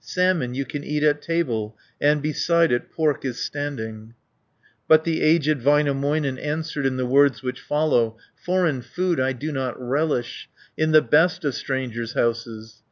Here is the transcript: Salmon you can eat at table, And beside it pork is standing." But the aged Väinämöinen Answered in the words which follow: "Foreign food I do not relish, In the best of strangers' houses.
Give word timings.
Salmon 0.00 0.52
you 0.52 0.64
can 0.64 0.82
eat 0.82 1.04
at 1.04 1.22
table, 1.22 1.78
And 2.00 2.20
beside 2.20 2.72
it 2.72 2.90
pork 2.90 3.24
is 3.24 3.38
standing." 3.38 4.14
But 4.88 5.04
the 5.04 5.22
aged 5.22 5.60
Väinämöinen 5.60 6.44
Answered 6.44 6.84
in 6.86 6.96
the 6.96 7.06
words 7.06 7.40
which 7.40 7.60
follow: 7.60 8.18
"Foreign 8.34 8.82
food 8.82 9.20
I 9.20 9.32
do 9.32 9.52
not 9.52 9.80
relish, 9.80 10.48
In 10.76 10.90
the 10.90 11.02
best 11.02 11.44
of 11.44 11.54
strangers' 11.54 12.14
houses. 12.14 12.82